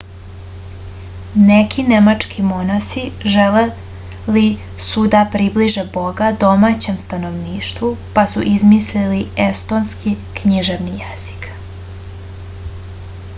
[1.49, 3.03] neki nemački monasi
[3.33, 4.45] želeli
[4.87, 11.51] su da približe boga domaćem stanovništvu pa su izmislili estonski književni jezik